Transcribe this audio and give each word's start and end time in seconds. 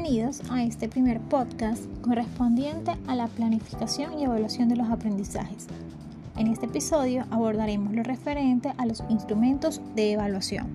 Bienvenidos 0.00 0.42
a 0.48 0.62
este 0.62 0.88
primer 0.88 1.18
podcast 1.18 1.82
correspondiente 2.02 2.92
a 3.08 3.16
la 3.16 3.26
planificación 3.26 4.16
y 4.16 4.24
evaluación 4.26 4.68
de 4.68 4.76
los 4.76 4.88
aprendizajes. 4.88 5.66
En 6.36 6.46
este 6.46 6.66
episodio 6.66 7.24
abordaremos 7.32 7.92
lo 7.92 8.04
referente 8.04 8.72
a 8.78 8.86
los 8.86 9.02
instrumentos 9.08 9.80
de 9.96 10.12
evaluación. 10.12 10.68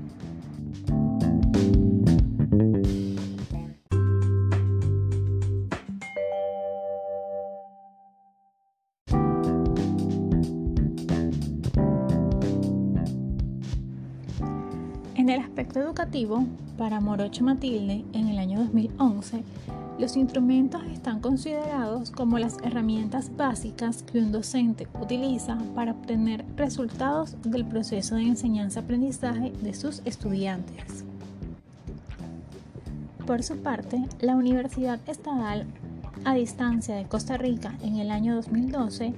En 15.15 15.29
el 15.29 15.41
aspecto 15.41 15.79
educativo, 15.79 16.43
para 16.75 16.99
Morocho 16.99 17.43
Matilde, 17.43 18.03
en 18.13 18.29
el 18.29 18.39
año 18.39 18.57
2011, 18.61 19.43
los 19.99 20.17
instrumentos 20.17 20.81
están 20.91 21.19
considerados 21.19 22.09
como 22.09 22.39
las 22.39 22.57
herramientas 22.63 23.29
básicas 23.37 24.01
que 24.01 24.17
un 24.17 24.31
docente 24.31 24.87
utiliza 24.99 25.59
para 25.75 25.91
obtener 25.91 26.43
resultados 26.55 27.35
del 27.43 27.63
proceso 27.63 28.15
de 28.15 28.23
enseñanza-aprendizaje 28.23 29.51
de 29.61 29.75
sus 29.75 30.01
estudiantes. 30.03 31.05
Por 33.27 33.43
su 33.43 33.57
parte, 33.57 34.01
la 34.19 34.35
Universidad 34.35 34.99
Estatal 35.07 35.67
a 36.25 36.33
Distancia 36.33 36.95
de 36.95 37.05
Costa 37.05 37.37
Rica 37.37 37.75
en 37.83 37.97
el 37.97 38.09
año 38.09 38.33
2012 38.33 39.13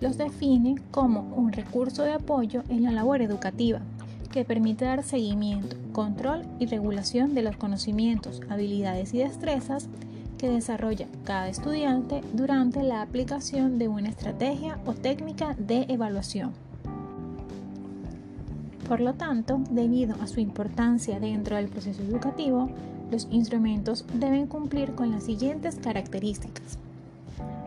los 0.00 0.18
define 0.18 0.82
como 0.90 1.20
un 1.36 1.52
recurso 1.52 2.02
de 2.02 2.14
apoyo 2.14 2.64
en 2.68 2.82
la 2.82 2.90
labor 2.90 3.22
educativa 3.22 3.80
que 4.30 4.44
permite 4.44 4.84
dar 4.84 5.02
seguimiento, 5.02 5.76
control 5.92 6.44
y 6.58 6.66
regulación 6.66 7.34
de 7.34 7.42
los 7.42 7.56
conocimientos, 7.56 8.40
habilidades 8.48 9.14
y 9.14 9.18
destrezas 9.18 9.88
que 10.38 10.48
desarrolla 10.48 11.08
cada 11.24 11.48
estudiante 11.48 12.22
durante 12.32 12.82
la 12.82 13.02
aplicación 13.02 13.78
de 13.78 13.88
una 13.88 14.08
estrategia 14.08 14.78
o 14.86 14.94
técnica 14.94 15.54
de 15.58 15.86
evaluación. 15.88 16.52
Por 18.88 19.00
lo 19.00 19.14
tanto, 19.14 19.60
debido 19.70 20.14
a 20.22 20.26
su 20.26 20.40
importancia 20.40 21.20
dentro 21.20 21.56
del 21.56 21.68
proceso 21.68 22.02
educativo, 22.02 22.70
los 23.10 23.28
instrumentos 23.30 24.04
deben 24.14 24.46
cumplir 24.46 24.94
con 24.94 25.10
las 25.10 25.24
siguientes 25.24 25.76
características. 25.76 26.78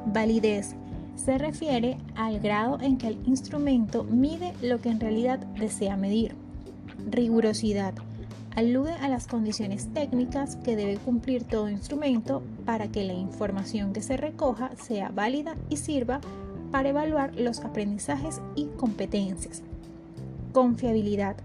Validez. 0.06 0.76
Se 1.16 1.38
refiere 1.38 1.98
al 2.16 2.40
grado 2.40 2.80
en 2.82 2.98
que 2.98 3.08
el 3.08 3.18
instrumento 3.28 4.04
mide 4.04 4.54
lo 4.64 4.82
que 4.82 4.90
en 4.90 5.00
realidad 5.00 5.40
desea 5.60 5.96
medir. 5.96 6.41
Rigurosidad. 7.10 7.94
Alude 8.56 8.92
a 8.94 9.08
las 9.08 9.28
condiciones 9.28 9.88
técnicas 9.94 10.58
que 10.58 10.76
debe 10.76 10.98
cumplir 10.98 11.44
todo 11.44 11.70
instrumento 11.70 12.44
para 12.66 12.90
que 12.90 13.04
la 13.04 13.14
información 13.14 13.94
que 13.94 14.02
se 14.02 14.18
recoja 14.18 14.72
sea 14.76 15.10
válida 15.10 15.56
y 15.70 15.78
sirva 15.78 16.20
para 16.70 16.90
evaluar 16.90 17.36
los 17.36 17.62
aprendizajes 17.62 18.42
y 18.56 18.66
competencias. 18.78 19.62
Confiabilidad. 20.54 21.38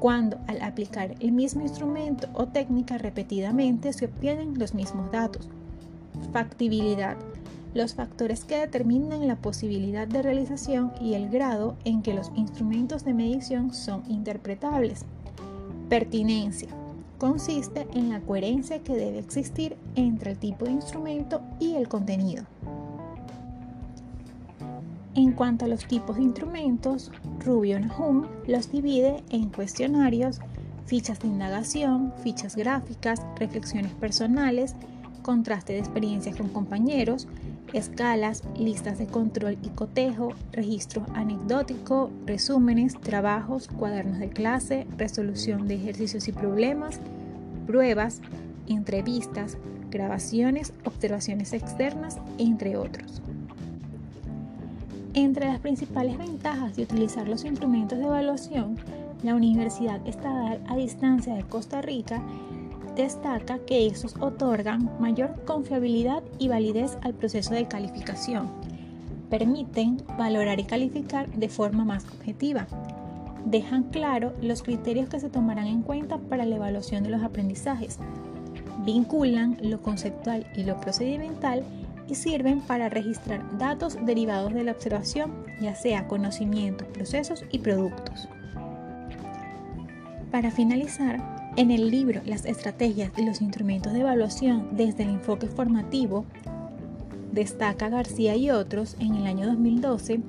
Cuando 0.00 0.38
al 0.46 0.60
aplicar 0.62 1.14
el 1.20 1.32
mismo 1.32 1.62
instrumento 1.62 2.28
o 2.34 2.46
técnica 2.46 2.98
repetidamente 2.98 3.92
se 3.92 4.06
obtienen 4.06 4.58
los 4.58 4.74
mismos 4.74 5.10
datos. 5.10 5.48
Factibilidad 6.32 7.16
los 7.76 7.94
factores 7.94 8.44
que 8.44 8.58
determinan 8.58 9.28
la 9.28 9.36
posibilidad 9.36 10.08
de 10.08 10.22
realización 10.22 10.92
y 11.00 11.14
el 11.14 11.28
grado 11.28 11.76
en 11.84 12.02
que 12.02 12.14
los 12.14 12.32
instrumentos 12.34 13.04
de 13.04 13.14
medición 13.14 13.72
son 13.72 14.02
interpretables. 14.08 15.04
Pertinencia. 15.88 16.68
Consiste 17.18 17.86
en 17.94 18.08
la 18.10 18.20
coherencia 18.20 18.82
que 18.82 18.94
debe 18.94 19.18
existir 19.18 19.76
entre 19.94 20.32
el 20.32 20.38
tipo 20.38 20.64
de 20.64 20.72
instrumento 20.72 21.40
y 21.60 21.74
el 21.74 21.88
contenido. 21.88 22.44
En 25.14 25.32
cuanto 25.32 25.64
a 25.64 25.68
los 25.68 25.86
tipos 25.86 26.16
de 26.16 26.24
instrumentos, 26.24 27.10
Rubio 27.42 27.80
Nahum 27.80 28.26
los 28.46 28.70
divide 28.70 29.22
en 29.30 29.48
cuestionarios, 29.48 30.40
fichas 30.84 31.20
de 31.20 31.28
indagación, 31.28 32.12
fichas 32.22 32.54
gráficas, 32.54 33.22
reflexiones 33.38 33.92
personales, 33.92 34.74
contraste 35.22 35.72
de 35.72 35.78
experiencias 35.78 36.36
con 36.36 36.48
compañeros, 36.48 37.26
escalas, 37.72 38.42
listas 38.56 38.98
de 38.98 39.06
control 39.06 39.58
y 39.62 39.68
cotejo, 39.70 40.32
registro 40.52 41.04
anecdótico, 41.14 42.10
resúmenes, 42.26 42.98
trabajos, 43.00 43.68
cuadernos 43.68 44.18
de 44.18 44.28
clase, 44.28 44.86
resolución 44.96 45.66
de 45.68 45.74
ejercicios 45.74 46.28
y 46.28 46.32
problemas, 46.32 47.00
pruebas, 47.66 48.20
entrevistas, 48.66 49.58
grabaciones, 49.90 50.72
observaciones 50.84 51.52
externas, 51.52 52.18
entre 52.38 52.76
otros. 52.76 53.22
Entre 55.14 55.46
las 55.46 55.60
principales 55.60 56.18
ventajas 56.18 56.76
de 56.76 56.82
utilizar 56.82 57.26
los 57.26 57.44
instrumentos 57.44 57.98
de 57.98 58.04
evaluación, 58.04 58.76
la 59.22 59.34
Universidad 59.34 60.06
Estatal 60.06 60.60
a 60.68 60.76
Distancia 60.76 61.34
de 61.34 61.42
Costa 61.42 61.80
Rica 61.80 62.22
destaca 62.96 63.58
que 63.60 63.86
estos 63.86 64.16
otorgan 64.18 64.90
mayor 64.98 65.44
confiabilidad 65.44 66.22
y 66.38 66.48
validez 66.48 66.98
al 67.02 67.14
proceso 67.14 67.54
de 67.54 67.68
calificación. 67.68 68.50
Permiten 69.30 70.02
valorar 70.18 70.58
y 70.58 70.64
calificar 70.64 71.28
de 71.30 71.48
forma 71.48 71.84
más 71.84 72.04
objetiva. 72.06 72.66
Dejan 73.44 73.84
claro 73.84 74.32
los 74.40 74.62
criterios 74.62 75.08
que 75.08 75.20
se 75.20 75.30
tomarán 75.30 75.66
en 75.66 75.82
cuenta 75.82 76.18
para 76.18 76.46
la 76.46 76.56
evaluación 76.56 77.04
de 77.04 77.10
los 77.10 77.22
aprendizajes. 77.22 77.98
Vinculan 78.84 79.58
lo 79.60 79.82
conceptual 79.82 80.46
y 80.56 80.64
lo 80.64 80.80
procedimental 80.80 81.62
y 82.08 82.14
sirven 82.14 82.60
para 82.60 82.88
registrar 82.88 83.58
datos 83.58 83.98
derivados 84.04 84.54
de 84.54 84.64
la 84.64 84.72
observación, 84.72 85.44
ya 85.60 85.74
sea 85.74 86.08
conocimientos, 86.08 86.86
procesos 86.88 87.44
y 87.50 87.58
productos. 87.58 88.28
Para 90.30 90.50
finalizar, 90.50 91.35
en 91.56 91.70
el 91.70 91.90
libro 91.90 92.20
Las 92.26 92.44
estrategias 92.44 93.10
y 93.16 93.24
los 93.24 93.40
instrumentos 93.40 93.92
de 93.92 94.00
evaluación 94.00 94.68
desde 94.72 95.04
el 95.04 95.10
enfoque 95.10 95.46
formativo, 95.46 96.24
destaca 97.32 97.88
García 97.88 98.36
y 98.36 98.50
otros 98.50 98.96
en 99.00 99.14
el 99.14 99.26
año 99.26 99.46
2012 99.46 100.20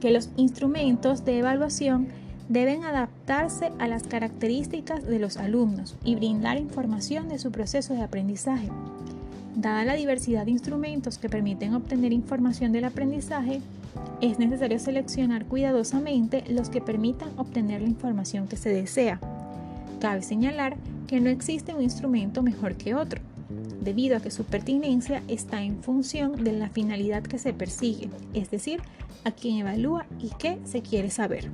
que 0.00 0.10
los 0.10 0.30
instrumentos 0.36 1.24
de 1.24 1.38
evaluación 1.38 2.08
deben 2.48 2.84
adaptarse 2.84 3.72
a 3.78 3.88
las 3.88 4.04
características 4.04 5.04
de 5.04 5.18
los 5.18 5.36
alumnos 5.36 5.96
y 6.04 6.14
brindar 6.14 6.58
información 6.58 7.28
de 7.28 7.38
su 7.38 7.50
proceso 7.50 7.94
de 7.94 8.02
aprendizaje. 8.02 8.68
Dada 9.54 9.84
la 9.84 9.94
diversidad 9.94 10.44
de 10.44 10.52
instrumentos 10.52 11.18
que 11.18 11.28
permiten 11.28 11.74
obtener 11.74 12.12
información 12.12 12.72
del 12.72 12.84
aprendizaje, 12.84 13.60
es 14.20 14.38
necesario 14.38 14.78
seleccionar 14.78 15.46
cuidadosamente 15.46 16.44
los 16.48 16.68
que 16.68 16.80
permitan 16.80 17.30
obtener 17.36 17.82
la 17.82 17.88
información 17.88 18.46
que 18.46 18.56
se 18.56 18.70
desea. 18.70 19.20
Cabe 20.00 20.22
señalar 20.22 20.76
que 21.06 21.20
no 21.20 21.28
existe 21.28 21.74
un 21.74 21.82
instrumento 21.82 22.42
mejor 22.42 22.76
que 22.76 22.94
otro, 22.94 23.20
debido 23.80 24.16
a 24.16 24.20
que 24.20 24.30
su 24.30 24.44
pertinencia 24.44 25.22
está 25.28 25.62
en 25.62 25.82
función 25.82 26.44
de 26.44 26.52
la 26.52 26.68
finalidad 26.68 27.22
que 27.22 27.38
se 27.38 27.52
persigue, 27.52 28.10
es 28.34 28.50
decir, 28.50 28.80
a 29.24 29.32
quién 29.32 29.58
evalúa 29.58 30.06
y 30.20 30.30
qué 30.38 30.58
se 30.64 30.82
quiere 30.82 31.10
saber. 31.10 31.50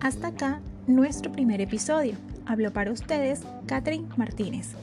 Hasta 0.00 0.28
acá 0.28 0.60
nuestro 0.86 1.32
primer 1.32 1.60
episodio. 1.60 2.14
Habló 2.44 2.72
para 2.72 2.92
ustedes 2.92 3.42
Catherine 3.66 4.06
Martínez. 4.16 4.74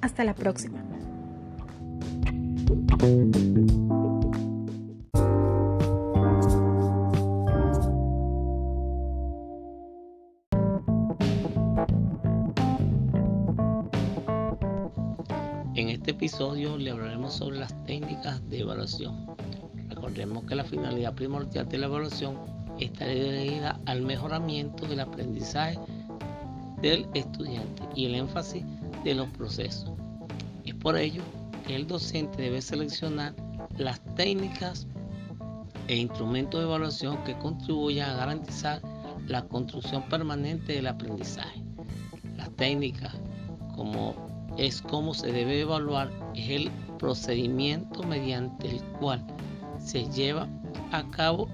Hasta 0.00 0.22
la 0.24 0.34
próxima. 0.34 0.78
Este 16.10 16.24
episodio 16.26 16.76
le 16.76 16.90
hablaremos 16.90 17.34
sobre 17.34 17.60
las 17.60 17.84
técnicas 17.84 18.42
de 18.50 18.58
evaluación. 18.58 19.26
Recordemos 19.90 20.42
que 20.42 20.56
la 20.56 20.64
finalidad 20.64 21.14
primordial 21.14 21.68
de 21.68 21.78
la 21.78 21.86
evaluación 21.86 22.36
está 22.80 23.06
dirigida 23.06 23.80
al 23.86 24.02
mejoramiento 24.02 24.86
del 24.86 24.98
aprendizaje 24.98 25.78
del 26.82 27.06
estudiante 27.14 27.84
y 27.94 28.06
el 28.06 28.16
énfasis 28.16 28.64
de 29.04 29.14
los 29.14 29.28
procesos. 29.28 29.92
Es 30.64 30.74
por 30.74 30.96
ello 30.96 31.22
que 31.64 31.76
el 31.76 31.86
docente 31.86 32.42
debe 32.42 32.60
seleccionar 32.60 33.32
las 33.78 34.00
técnicas 34.16 34.88
e 35.86 35.94
instrumentos 35.94 36.58
de 36.58 36.66
evaluación 36.66 37.22
que 37.22 37.38
contribuyan 37.38 38.10
a 38.10 38.16
garantizar 38.16 38.82
la 39.28 39.42
construcción 39.42 40.02
permanente 40.08 40.72
del 40.72 40.88
aprendizaje. 40.88 41.62
Las 42.36 42.50
técnicas 42.56 43.14
como 43.76 44.29
es 44.56 44.82
cómo 44.82 45.14
se 45.14 45.32
debe 45.32 45.60
evaluar, 45.60 46.10
el 46.34 46.70
procedimiento 46.98 48.02
mediante 48.02 48.68
el 48.68 48.82
cual 48.98 49.24
se 49.78 50.04
lleva 50.10 50.48
a 50.92 51.02
cabo 51.10 51.48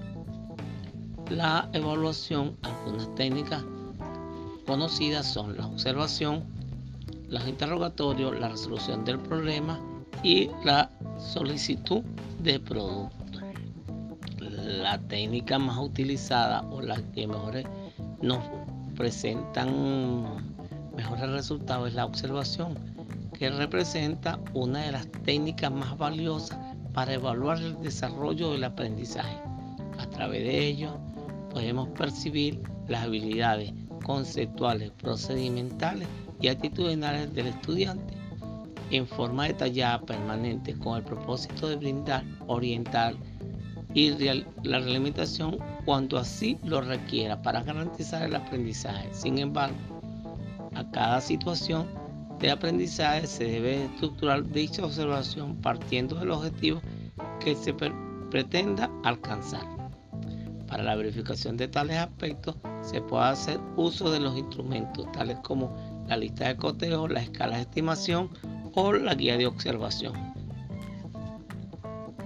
la 1.29 1.69
evaluación. 1.73 2.57
Algunas 2.63 3.13
técnicas 3.15 3.63
conocidas 4.65 5.25
son 5.25 5.57
la 5.57 5.67
observación, 5.67 6.43
los 7.29 7.47
interrogatorios, 7.47 8.39
la 8.39 8.49
resolución 8.49 9.05
del 9.05 9.19
problema 9.19 9.79
y 10.23 10.49
la 10.63 10.89
solicitud 11.19 12.01
de 12.39 12.59
producto. 12.59 13.15
La 14.39 14.99
técnica 14.99 15.57
más 15.57 15.77
utilizada 15.77 16.61
o 16.71 16.81
la 16.81 17.01
que 17.13 17.27
mejores 17.27 17.65
nos 18.21 18.43
presentan 18.95 20.56
mejores 20.97 21.29
resultados 21.29 21.89
es 21.89 21.93
la 21.93 22.05
observación, 22.05 22.75
que 23.37 23.51
representa 23.51 24.39
una 24.55 24.81
de 24.81 24.91
las 24.91 25.07
técnicas 25.23 25.71
más 25.71 25.95
valiosas 25.97 26.57
para 26.93 27.13
evaluar 27.13 27.59
el 27.59 27.79
desarrollo 27.81 28.51
del 28.51 28.63
aprendizaje. 28.63 29.37
A 29.99 30.07
través 30.09 30.41
de 30.43 30.67
ello 30.67 30.97
podemos 31.51 31.87
percibir 31.89 32.61
las 32.87 33.03
habilidades 33.03 33.71
conceptuales, 34.03 34.91
procedimentales 34.91 36.07
y 36.41 36.47
actitudinales 36.47 37.33
del 37.33 37.47
estudiante 37.47 38.15
en 38.89 39.05
forma 39.05 39.45
detallada 39.45 40.01
permanente 40.01 40.73
con 40.73 40.97
el 40.97 41.03
propósito 41.03 41.67
de 41.67 41.75
brindar, 41.75 42.23
orientar 42.47 43.13
y 43.93 44.11
la 44.63 44.79
reglamentación 44.79 45.57
cuando 45.85 46.17
así 46.17 46.57
lo 46.63 46.81
requiera 46.81 47.41
para 47.41 47.61
garantizar 47.61 48.23
el 48.23 48.35
aprendizaje. 48.35 49.09
Sin 49.11 49.37
embargo, 49.37 49.96
a 50.77 50.89
cada 50.91 51.19
situación 51.21 51.87
de 52.39 52.51
aprendizaje 52.51 53.25
se 53.25 53.45
debe 53.45 53.85
estructurar 53.85 54.43
dicha 54.43 54.85
observación 54.85 55.55
partiendo 55.55 56.15
del 56.17 56.29
objetivo 56.31 56.81
que 57.39 57.55
se 57.55 57.73
pretenda 58.29 58.89
alcanzar. 59.03 59.65
Para 60.67 60.83
la 60.83 60.95
verificación 60.95 61.57
de 61.57 61.67
tales 61.67 61.97
aspectos 61.97 62.55
se 62.81 63.01
puede 63.01 63.25
hacer 63.25 63.59
uso 63.75 64.11
de 64.11 64.19
los 64.19 64.37
instrumentos 64.37 65.11
tales 65.13 65.37
como 65.43 65.75
la 66.07 66.17
lista 66.17 66.47
de 66.47 66.57
cotejo, 66.57 67.07
la 67.07 67.21
escala 67.21 67.55
de 67.55 67.61
estimación 67.63 68.29
o 68.75 68.93
la 68.93 69.15
guía 69.15 69.37
de 69.37 69.47
observación. 69.47 70.13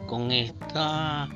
Con 0.07 0.31
esta 0.31 1.29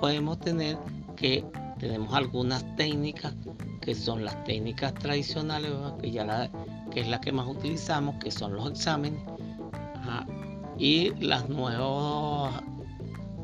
podemos 0.00 0.40
tener 0.40 0.78
que 1.16 1.44
tenemos 1.82 2.14
algunas 2.14 2.64
técnicas 2.76 3.34
que 3.80 3.92
son 3.92 4.24
las 4.24 4.44
técnicas 4.44 4.94
tradicionales, 4.94 5.72
que, 6.00 6.12
ya 6.12 6.48
que 6.92 7.00
es 7.00 7.08
la 7.08 7.20
que 7.20 7.32
más 7.32 7.48
utilizamos, 7.48 8.22
que 8.22 8.30
son 8.30 8.54
los 8.54 8.70
exámenes, 8.70 9.20
y 10.78 11.10
las 11.18 11.48
nuevas 11.48 12.62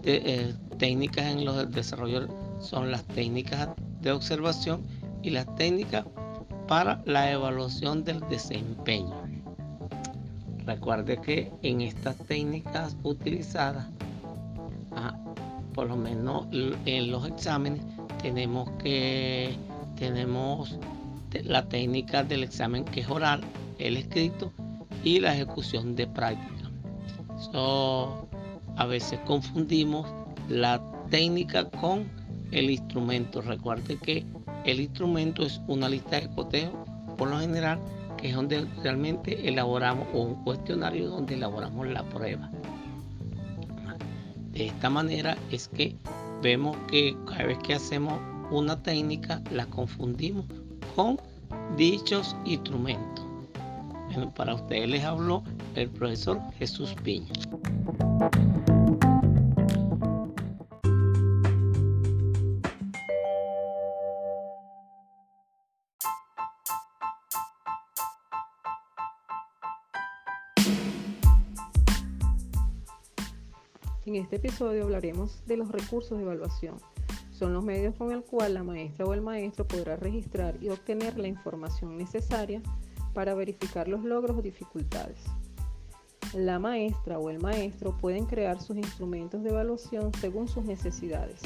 eh, 0.04 0.54
técnicas 0.78 1.24
en 1.26 1.44
los 1.44 1.68
desarrollos 1.72 2.30
son 2.60 2.92
las 2.92 3.02
técnicas 3.08 3.70
de 4.02 4.12
observación 4.12 4.82
y 5.24 5.30
las 5.30 5.52
técnicas 5.56 6.06
para 6.68 7.02
la 7.06 7.32
evaluación 7.32 8.04
del 8.04 8.20
desempeño. 8.28 9.20
Recuerde 10.64 11.20
que 11.20 11.52
en 11.62 11.80
estas 11.80 12.14
técnicas 12.18 12.96
utilizadas, 13.02 13.88
por 15.74 15.88
lo 15.88 15.96
menos 15.96 16.46
en 16.52 17.10
los 17.10 17.26
exámenes, 17.26 17.82
tenemos 18.22 18.70
que 18.82 19.56
tenemos 19.98 20.78
la 21.44 21.68
técnica 21.68 22.22
del 22.22 22.44
examen 22.44 22.84
que 22.84 23.00
es 23.00 23.10
oral, 23.10 23.40
el 23.78 23.96
escrito 23.96 24.52
y 25.04 25.20
la 25.20 25.34
ejecución 25.34 25.94
de 25.96 26.06
práctica. 26.06 26.70
a 28.76 28.86
veces 28.86 29.18
confundimos 29.26 30.06
la 30.48 30.80
técnica 31.10 31.68
con 31.68 32.08
el 32.52 32.70
instrumento. 32.70 33.42
Recuerde 33.42 33.96
que 33.96 34.24
el 34.64 34.80
instrumento 34.80 35.44
es 35.44 35.60
una 35.66 35.88
lista 35.88 36.20
de 36.20 36.28
cotejo, 36.30 36.84
por 37.16 37.28
lo 37.28 37.40
general, 37.40 37.80
que 38.16 38.28
es 38.28 38.34
donde 38.34 38.66
realmente 38.82 39.48
elaboramos 39.48 40.06
o 40.12 40.22
un 40.22 40.44
cuestionario 40.44 41.08
donde 41.08 41.34
elaboramos 41.34 41.86
la 41.88 42.02
prueba. 42.04 42.50
De 44.52 44.66
esta 44.66 44.90
manera 44.90 45.36
es 45.50 45.68
que 45.68 45.96
vemos 46.42 46.76
que 46.88 47.16
cada 47.26 47.44
vez 47.44 47.58
que 47.58 47.74
hacemos 47.74 48.18
una 48.50 48.80
técnica 48.82 49.42
la 49.50 49.66
confundimos 49.66 50.46
con 50.94 51.20
dichos 51.76 52.36
instrumentos. 52.44 53.24
para 54.34 54.54
ustedes 54.54 54.88
les 54.88 55.04
habló 55.04 55.44
el 55.74 55.88
profesor 55.90 56.40
Jesús 56.58 56.94
Piña. 57.04 57.32
En 74.08 74.16
este 74.16 74.36
episodio 74.36 74.84
hablaremos 74.84 75.44
de 75.44 75.58
los 75.58 75.70
recursos 75.70 76.16
de 76.16 76.24
evaluación. 76.24 76.76
Son 77.30 77.52
los 77.52 77.62
medios 77.62 77.94
con 77.94 78.10
el 78.10 78.22
cual 78.22 78.54
la 78.54 78.64
maestra 78.64 79.04
o 79.04 79.12
el 79.12 79.20
maestro 79.20 79.68
podrá 79.68 79.96
registrar 79.96 80.56
y 80.62 80.70
obtener 80.70 81.18
la 81.18 81.28
información 81.28 81.98
necesaria 81.98 82.62
para 83.12 83.34
verificar 83.34 83.86
los 83.86 84.02
logros 84.02 84.38
o 84.38 84.40
dificultades. 84.40 85.18
La 86.32 86.58
maestra 86.58 87.18
o 87.18 87.28
el 87.28 87.38
maestro 87.38 87.98
pueden 87.98 88.24
crear 88.24 88.62
sus 88.62 88.78
instrumentos 88.78 89.42
de 89.42 89.50
evaluación 89.50 90.10
según 90.14 90.48
sus 90.48 90.64
necesidades. 90.64 91.42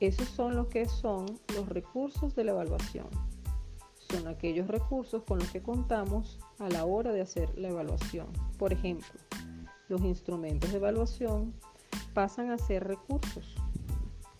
Esos 0.00 0.28
son 0.28 0.56
los 0.56 0.68
que 0.68 0.86
son 0.86 1.26
los 1.54 1.68
recursos 1.68 2.34
de 2.34 2.44
la 2.44 2.52
evaluación. 2.52 3.08
Son 4.08 4.26
aquellos 4.26 4.68
recursos 4.68 5.22
con 5.24 5.38
los 5.38 5.50
que 5.50 5.60
contamos 5.60 6.38
a 6.58 6.70
la 6.70 6.86
hora 6.86 7.12
de 7.12 7.20
hacer 7.20 7.58
la 7.58 7.68
evaluación. 7.68 8.28
Por 8.56 8.72
ejemplo, 8.72 9.20
los 9.92 10.02
instrumentos 10.02 10.70
de 10.70 10.78
evaluación 10.78 11.52
pasan 12.14 12.50
a 12.50 12.56
ser 12.56 12.82
recursos. 12.84 13.54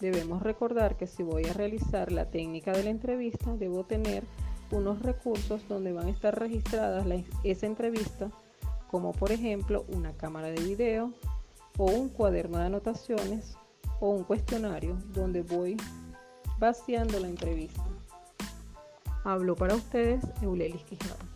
Debemos 0.01 0.43
recordar 0.43 0.97
que 0.97 1.07
si 1.07 1.23
voy 1.23 1.45
a 1.45 1.53
realizar 1.53 2.11
la 2.11 2.31
técnica 2.31 2.73
de 2.73 2.85
la 2.85 2.91
entrevista, 2.91 3.55
debo 3.57 3.85
tener 3.85 4.25
unos 4.71 5.03
recursos 5.03 5.69
donde 5.69 5.93
van 5.93 6.07
a 6.07 6.11
estar 6.11 6.39
registradas 6.39 7.07
esa 7.45 7.67
entrevista, 7.67 8.31
como 8.91 9.13
por 9.13 9.31
ejemplo 9.31 9.85
una 9.89 10.17
cámara 10.17 10.49
de 10.49 10.63
video 10.63 11.13
o 11.77 11.85
un 11.85 12.09
cuaderno 12.09 12.57
de 12.57 12.65
anotaciones 12.65 13.59
o 14.01 14.09
un 14.09 14.25
cuestionario 14.25 14.97
donde 15.13 15.43
voy 15.43 15.77
vaciando 16.59 17.21
la 17.21 17.29
entrevista. 17.29 17.85
Hablo 19.23 19.55
para 19.55 19.75
ustedes 19.75 20.25
Eulelis 20.41 20.83
Quijada. 20.85 21.32